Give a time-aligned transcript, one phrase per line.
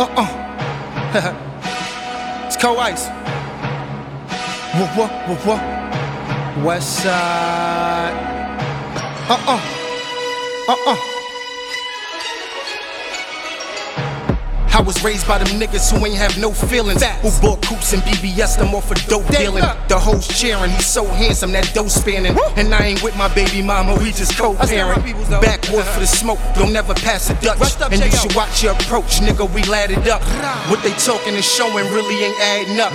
[0.00, 0.26] Uh uh.
[2.46, 3.08] it's cold ice.
[4.72, 6.64] What what what what?
[6.64, 8.14] West side.
[9.28, 9.60] Uh uh.
[10.68, 11.19] Uh uh.
[14.72, 17.02] I was raised by them niggas who ain't have no feelings.
[17.22, 19.64] Who bought coupes and BBS them off for dope dealing.
[19.88, 22.36] The hoes cheering, he's so handsome, that dope spanning.
[22.56, 25.02] And I ain't with my baby mama, we just co-parent.
[25.42, 27.58] Backwood for the smoke, don't never pass a Dutch.
[27.92, 30.22] And you should watch your approach, nigga, we ladded up.
[30.70, 32.92] What they talking and showing really ain't adding up.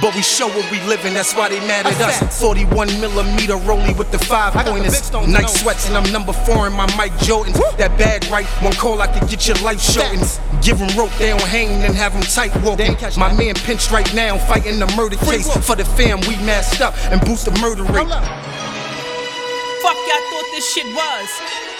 [0.00, 2.40] But we show what we living, that's why they mad at us.
[2.40, 5.12] 41 millimeter rollie with the five pointers.
[5.12, 7.58] Night sweats and I'm number four in my Mike Jordans.
[7.76, 10.40] That bag right, one call I could get your life shortened.
[10.62, 12.96] Give 'em rope, they don't hang and have 'em tight walking.
[13.16, 15.48] My man pinched right now, fighting the murder case.
[15.66, 18.08] For the fam, we masked up and boost the murder rate.
[19.82, 21.28] Fuck y'all thought this shit was.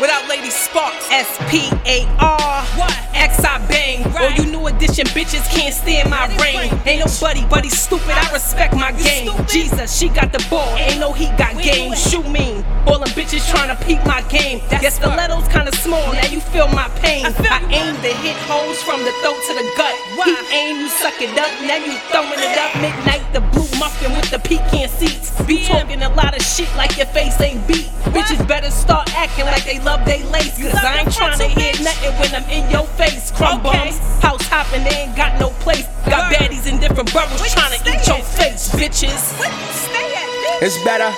[0.00, 1.06] Without Lady Sparks.
[1.12, 2.64] S P A R.
[2.74, 2.92] What?
[3.14, 4.02] X I bang.
[4.12, 4.24] Right.
[4.24, 6.72] Oh, you new edition bitches can't stand my reign.
[6.84, 8.10] Ain't nobody but he's stupid.
[8.10, 9.30] I respect my game.
[9.46, 10.76] Jesus, she got the ball.
[10.76, 11.94] Ain't no he got game.
[11.94, 12.64] Shoot mean.
[12.88, 14.60] All them bitches trying to peep my game.
[14.82, 15.52] Your stiletto's kinda small.
[15.54, 15.63] Now you
[16.64, 17.26] feel my pain.
[17.26, 19.94] I aim to hit holes from the throat to the gut.
[20.24, 21.50] He aim, you suck it up.
[21.62, 22.74] Now you throwing it up.
[22.80, 25.30] Midnight, the blue muffin with the pecan seats.
[25.44, 27.86] Be talking a lot of shit like your face ain't beat.
[28.14, 30.56] Bitches better start acting like they love they lace.
[30.56, 33.30] Cause I ain't trying to hear nothing when I'm in your face.
[33.32, 35.86] Crumb bums, house hopping, they ain't got no place.
[36.06, 39.34] Got baddies in different boroughs trying to eat your face, bitches.
[40.62, 41.10] It's better.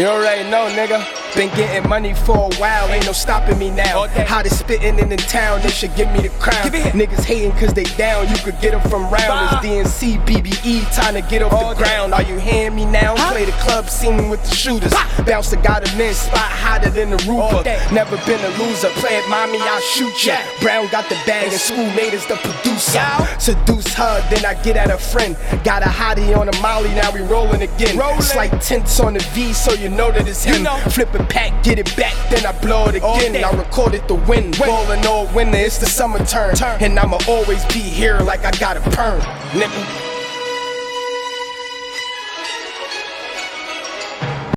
[0.00, 1.17] You already know, nigga.
[1.36, 4.08] Been getting money for a while, ain't no stopping me now.
[4.08, 6.70] Hottest spitting in the town, they should give me the crown.
[6.70, 9.64] Niggas hating cause they down, you could get them from round.
[9.64, 12.14] It's DNC, BBE, time to get off the ground.
[12.14, 13.14] Are you hearing me now?
[13.38, 14.92] Play the club scene with the shooters.
[15.24, 17.62] Bounce the got a men spot hotter than the roofer.
[17.94, 20.38] Never been a loser, play it, mommy, I'll shoot ya.
[20.60, 23.00] Brown got the bag and school made us the producer.
[23.38, 25.36] Seduce her, then I get at a friend.
[25.62, 27.94] Got a hottie on a molly, now we rolling again.
[28.20, 30.66] Slight tints on the V, so you know that it's him.
[30.90, 33.44] Flip a pack, get it back, then I blow it again.
[33.44, 36.56] I recorded the win, ballin' all winter, it's the summer turn.
[36.82, 39.20] And I'ma always be here like I got a perm,
[39.52, 40.07] nigga.